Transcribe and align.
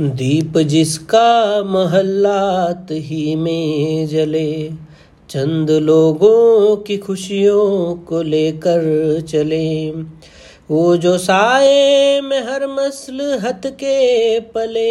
दीप 0.00 0.58
जिसका 0.58 1.62
महल्लात 1.62 2.86
ही 2.90 3.36
में 3.36 4.06
जले, 4.06 4.70
चंद 5.30 5.70
लोगों 5.70 6.76
की 6.76 6.96
खुशियों 6.96 7.94
को 7.94 8.22
लेकर 8.22 8.80
चले। 9.20 9.90
वो 10.70 10.96
जो 10.96 11.18
साए 11.18 12.20
में 12.20 12.40
हर 12.40 12.66
मसल 12.66 13.40
हत 13.42 13.62
के 13.66 14.40
पले, 14.40 14.88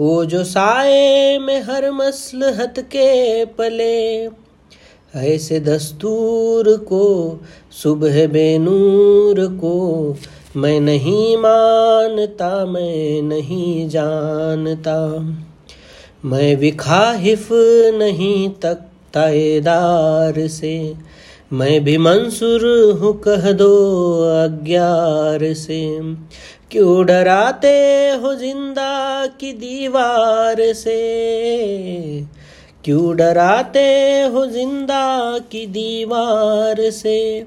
वो 0.00 0.24
जो 0.24 0.44
साए 0.44 1.38
में 1.38 1.62
हर 1.62 1.90
मसल 1.90 2.42
हत 2.42 2.74
के 2.78 3.44
पले। 3.44 4.26
ऐसे 5.14 5.60
दस्तूर 5.60 6.76
को, 6.76 7.38
सुबह 7.82 8.26
बेनूर 8.26 9.46
को 9.46 10.16
मैं 10.56 10.80
नहीं 10.80 11.36
मानता, 11.36 12.66
मैं 12.66 13.22
नहीं 13.22 13.88
जानता। 13.88 15.18
मैं 16.24 16.56
विखाहिफ 16.56 17.48
नहीं 17.94 18.48
तक 18.48 18.74
ताएदार 19.14 20.48
से। 20.48 20.94
मैं 21.52 21.84
भी 21.84 21.98
मंसूर 21.98 22.60
हूँ, 22.98 23.20
कह 23.20 23.52
दो 23.52 23.70
अग्यार 24.22 25.52
से। 25.52 26.00
क्यों 26.70 27.06
डराते 27.06 28.08
हो 28.22 28.34
ज़िंदा 28.34 29.26
की 29.26 29.52
दीवार 29.52 30.72
से? 30.72 31.00
क्यों 32.84 33.16
डराते 33.16 34.20
हो 34.34 34.46
ज़िंदा 34.46 35.38
की 35.38 35.66
दीवार 35.66 36.90
से? 36.90 37.46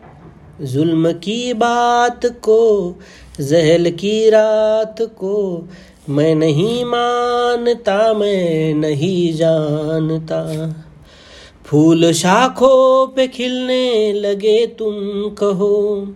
जुल्म 0.62 1.12
की 1.12 1.54
बात 1.54 2.26
को, 2.26 2.96
जहल 3.42 3.92
की 3.92 4.30
रात 4.30 5.02
को, 5.02 5.68
मैं 6.10 6.36
नहीं 6.36 6.86
मानता, 6.86 8.14
मैं 8.14 8.74
नहीं 8.74 9.34
जानता। 9.34 10.44
फूल 11.66 12.12
शाखों 12.14 13.08
पे 13.08 13.28
खिलने 13.28 14.14
लगे 14.14 14.68
तुम 14.68 14.96
कहो, 15.30 16.08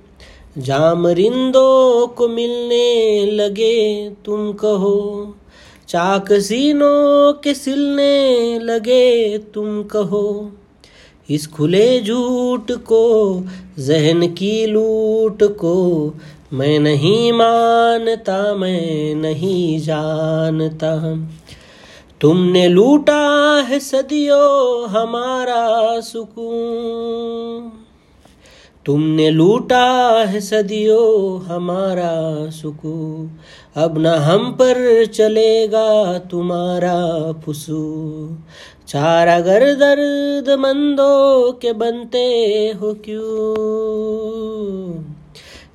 जाम 0.58 1.08
रिंदों 1.08 2.08
को 2.08 2.28
मिलने 2.28 3.26
लगे 3.32 4.10
तुम 4.26 4.54
कहो, 4.54 5.36
चाक 5.88 6.34
सीनों 6.34 7.34
के 7.34 7.54
सिलने 7.54 8.60
लगे 8.60 9.38
तुम 9.38 9.84
कहो। 9.84 10.52
इस 11.30 11.48
खुले 11.48 12.02
झूठ 12.02 12.72
को, 12.72 13.44
जहन 13.80 14.28
की 14.28 14.66
लूट 14.66 15.44
को, 15.44 16.14
मैं 16.54 16.80
नहीं 16.80 17.32
मानता, 17.32 18.56
मैं 18.56 19.16
नहीं 19.16 19.80
जानता। 19.80 21.16
तुमने 22.22 22.68
लूटा 22.68 23.62
है 23.68 23.80
सदियों 23.80 24.90
हमारा 24.90 26.00
सुकून। 26.00 27.77
तुमने 28.88 29.30
लूटा 29.30 30.26
है 30.28 30.40
सदियों 30.40 31.46
हमारा 31.46 32.50
सुकून। 32.50 33.32
अब 33.84 33.98
न 33.98 34.06
हम 34.06 34.52
पर 34.52 35.06
चलेगा 35.06 36.18
तुम्हारा 36.18 37.32
फुसू 37.32 38.38
चार 38.88 39.28
अगर 39.28 39.74
दर्द 39.74 40.60
मंदों 40.60 41.52
के 41.52 41.74
बनते 41.74 42.76
हो 42.82 42.94
क्यों? 42.94 45.04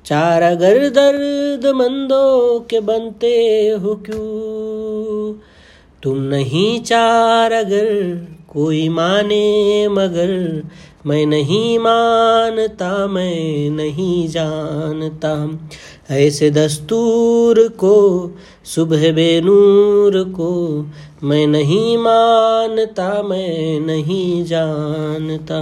चार 0.05 0.41
अगर 0.41 0.89
दर्द 0.89 1.65
मंदों 1.65 2.59
के 2.59 2.79
बनते 2.79 3.69
हो 3.69 3.95
क्यों? 3.95 5.41
तुम 6.03 6.17
नहीं 6.17 6.79
चार 6.79 7.51
अगर, 7.51 8.17
कोई 8.53 8.89
माने 8.89 9.87
मगर 9.87 10.63
मैं 11.05 11.25
नहीं 11.25 11.79
मानता, 11.79 13.07
मैं 13.07 13.69
नहीं 13.69 14.27
जानता। 14.27 15.59
ऐसे 16.15 16.51
दस्तूर 16.51 17.67
को, 17.67 18.31
सुबह 18.65 19.11
बेनूर 19.11 20.23
को, 20.23 20.85
मैं 21.23 21.47
नहीं 21.47 21.97
मानता, 21.97 23.23
मैं 23.23 23.79
नहीं 23.79 24.45
जानता। 24.45 25.59